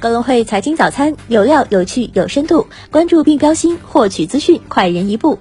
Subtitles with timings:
[0.00, 5.36] 高隆汇财经早餐有料、有趣、有深度，关注并标新，获取资讯快人一步。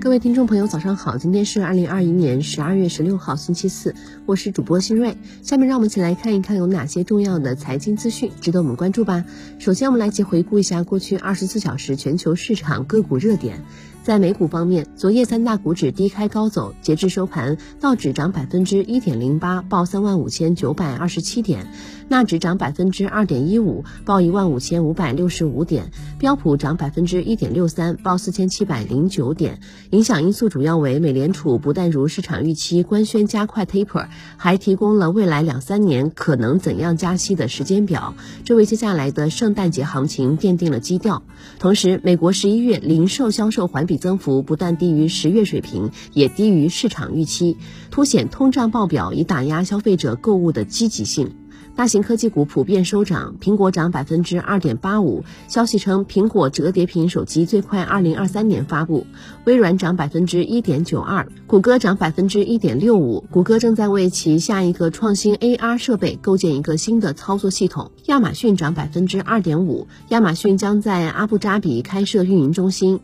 [0.00, 1.16] 各位听众朋友，早上好！
[1.16, 3.94] 今天是二零二一年十二月十六号，星期四，
[4.26, 5.16] 我是主播新瑞。
[5.42, 9.24] 下面让我们一起来看一看有哪些重要的财经资讯值得我们关注吧。
[9.60, 13.62] 首先，我们来一起回顾一下过去二十四小时全球市场个股热点。
[14.10, 21.60] 在美股方面，昨夜三大股指低开高走，截至收盘，道指涨百分之一点零八，报三万五千九百二十七点；
[22.08, 25.84] 纳指涨百分之二点一五，报一万五千五百六十五点；
[26.18, 29.60] 标普涨百分之一点六三，报四千七百零九点。
[29.90, 41.22] 影响因素主要为美联储不但如市场预期官宣加快 taper，还提供了未来两三年可能怎样加息的时间表，这为接下来的圣诞节行情奠定了基调。
[41.60, 47.56] 同时，美国十一月零售销售环比增幅不但低于十月水平，也低于市场预期，
[47.92, 51.36] 凸显通胀报表以打压消费者购物的积极性。
[51.76, 55.24] 大型科技股普遍收涨，苹果涨百分之二点八五。
[55.48, 59.06] 消息称，苹果折叠屏手机最快二零二三年发布。
[59.44, 63.24] 微软涨百分之一点九二，谷歌涨百分之一点六五。
[63.30, 67.92] 谷歌正在为其下一个创新 AR 设备构建一个新的操作系统。
[68.06, 73.00] 亚马逊涨百分之二点五，亚马逊将在阿布扎比开设运营中心。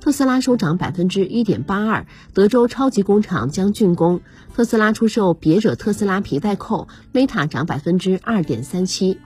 [0.00, 4.20] 特斯拉收涨百分之一点八二，德州超级工厂将竣工。
[4.54, 9.18] 特斯拉出售别惹特斯拉皮带扣，Meta 涨百分之二点三七。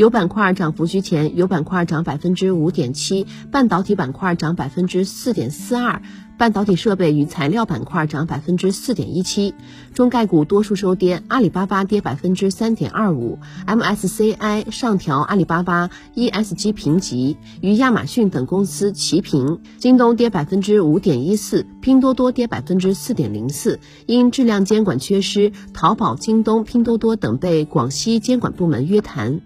[0.00, 6.00] 油板块涨幅居前，油板块涨百分之五点七，半导体板块涨百分之四点四二。
[6.38, 9.54] 半导体设备与材料板块涨百分之四点一七，
[9.92, 19.60] 中概股多数收跌，阿里巴巴跌百分之三点二五，MSCI 上调阿里巴巴 ESG 评级，与亚马逊等公司齐平。
[19.76, 29.42] 京东跌百分之五点一四，拼多多跌百分之四点零四，因质量监管缺失，淘宝、京东、拼多多等被广西监管部门约谈。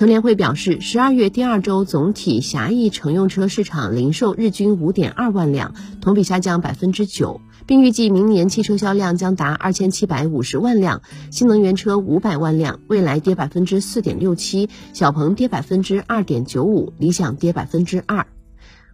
[0.00, 18.26] 乘联会表示，十二月第二周总体狭义乘用车市场零售日均五点二万辆，同比下降百分之九，并预计明年汽车销量将达二千七百五十万辆，新能源车五百万辆，未来跌百分之四点六七，小鹏跌百分之二点九五，理想跌百分之二。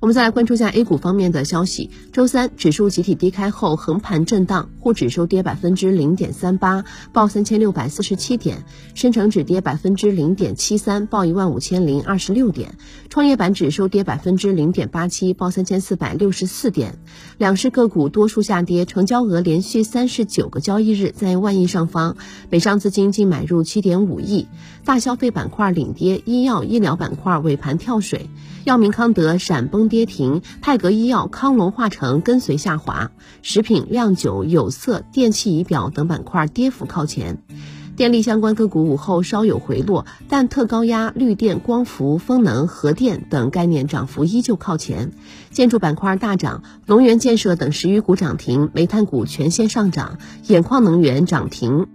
[0.06, 1.90] 我们再来关注一下 A 股方面的消息。
[2.12, 8.58] 周三指数集体低开后横盘震荡，沪指收跌百分之零点三八，报三千六百四十七点；
[8.94, 12.68] 深成指跌百分之零点七三，报一万五千零二十六点；
[13.10, 17.00] 创业板指收跌百分之零点八七，报三千四百六十四点。
[17.36, 22.16] 两市个股多数下跌，成交额连续三十九个交易日在万亿上方，
[22.48, 24.46] 北上资金净买入七点五亿。
[24.84, 28.30] 大消费板块领跌，医药医疗板块尾盘跳水，
[28.62, 29.90] 药明康德闪崩。
[29.95, 37.38] 跌跌停，泰格医药、康龙化成跟随下滑，食品、酿酒、有色、电器仪表等板块跌幅靠前，
[37.96, 45.12] 电力相关个股午后稍有回落，但特高压、绿电、光伏、风能、核电等概念涨幅依旧靠前，
[45.50, 51.86] 建筑板块大涨，龙源建设等十余股涨停，煤炭股全线上涨，兖矿能源涨停。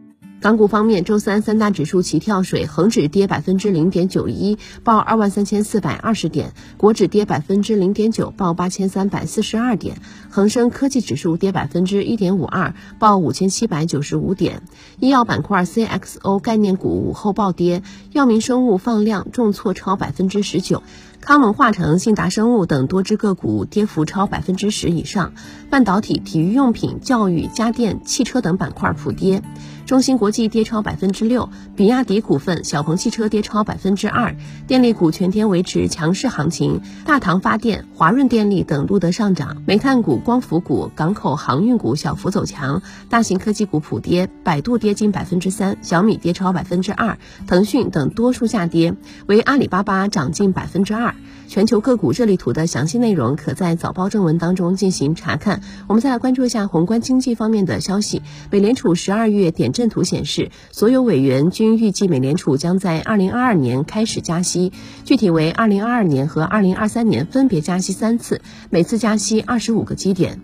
[0.41, 6.47] 港股方面，周三三大指数齐跳水，恒指跌百分之零点九一，报二万三千四百二十点；
[6.78, 9.97] 国指跌百分之零点九，报八千三百四十二点；
[10.31, 14.63] 恒生科技指数跌百分之一点五二，报五千七百九十五点。
[15.00, 20.81] 医药板块 CXO 概念股午后暴跌，药明生物放量重挫超百分之十九。
[21.22, 25.34] 康龙化成、信达生物等多只个股跌幅超百分之十以上，
[25.70, 29.44] 半导体、体育用品、教育、家电、汽车等板块普跌，
[29.86, 48.96] 中芯国际跌超百分之六，比亚迪股份、小鹏汽车跌超百分之二，电力股全天维持强势行情，大唐发电、华润电力等录得上涨，煤炭股、光伏股、港口航运股小幅走强，大型科技股普跌，百度跌近百分之三，小米跌超百分之二，腾讯等多数下跌，
[49.28, 51.10] 为阿里巴巴涨近百分之二。
[51.47, 55.61] 全球个股热力图的详细内容，可在早报正文当中进行查看。
[55.88, 58.22] 我们再来关注一下宏观经济方面的消息。
[58.49, 64.72] 美联储十二月点阵图显示，所有委员均预计美联储将在二零二二年开始加息，
[65.03, 70.40] 具体为二零二二年和二零二三年分别加息三次，每次加息二十五个基点。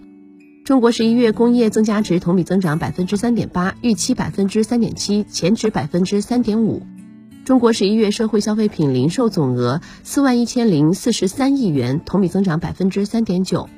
[0.65, 6.81] 中国十一月工业增加值同比增长百分之三点八，预期百分之三点七，前值百分之三点五。
[7.47, 13.69] 中国十一月社会消费品零售总额四万一千零四十三亿元，同比增长百分之三点九。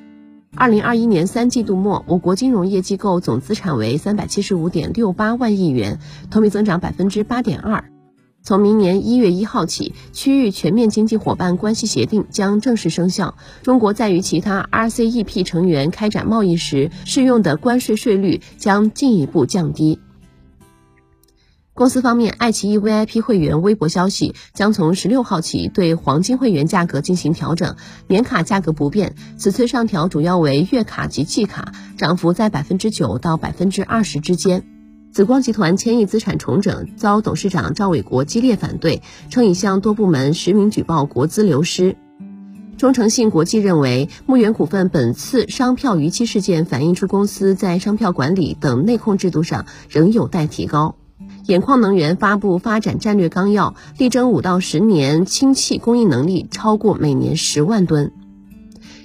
[0.56, 6.00] 二零二一年三季度末，我国金融业机构总资产为三百七十五点六八万亿元，
[6.31, 7.86] 同比增长百分之八点二。
[8.42, 20.00] 从明年一月一号起，区域全面经济伙伴关系协定将正式生效，中国在与其他 RCEP 成员开展贸易时适用的关税税率将进一步降低。
[21.80, 29.16] 公司方面，爱奇艺 VIP 会员微博消息将从十六号起对黄金会员价格进行调整，年卡价格不变。
[29.38, 34.66] 此次上调主要为月卡及季卡，涨幅在百分之九到百分之二十之间。
[35.14, 41.96] 紫光集团千亿资产重整遭董事长赵伟国激烈反对，称已向多部门实名举报国资流失。
[42.76, 50.98] 中诚信国际认为，牧原股份本次商票逾期事件反映出公司在商票管理等内控制度上仍有待提高。
[51.50, 58.12] 兖矿能源发布发展战略纲要，力争五到十年氢气供应能力超过每年十万吨。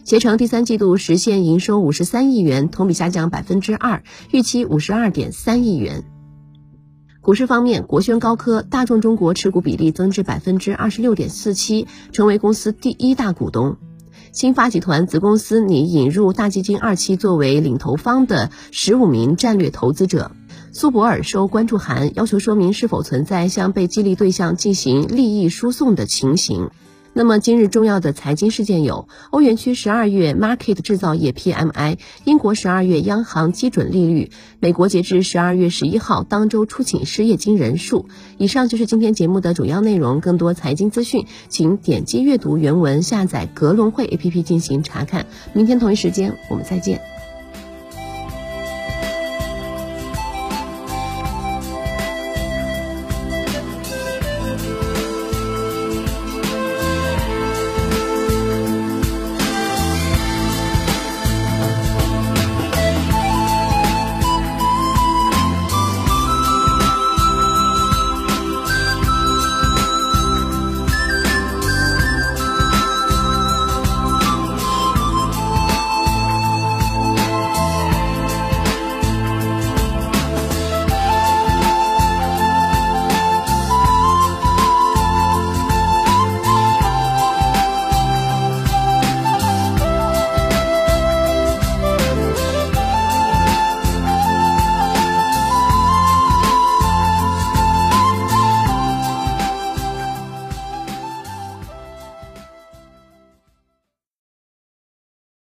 [0.05, 6.05] 携程第三季度实现营收五十三亿元，同比下降百分之二，预期五十二点三亿元。
[7.23, 13.79] 股市方面，国轩高科、大众中国持股比例增至百分之二十六点四七，成为公司第一大股东。
[14.33, 20.33] 新发集团子公司拟引入大基金二期作为领投方的十五名战略投资者。
[20.77, 26.71] 苏泊尔收关注函，要求说明是否存在向被激励对象进行利益输送的情形。
[27.13, 38.07] 那么今日重要的财经事件有：欧元区十二月 market 制造业 PMI，英国十二月央行基准利率，美国截至十二月十一号当周出请失业金人数。
[38.37, 40.21] 以上就是今天节目的主要内容。
[40.21, 45.27] 更多财经资讯，请点击阅读原文，下载格隆汇 APP 进行查看。
[45.53, 47.14] 明天同一时间我们再见。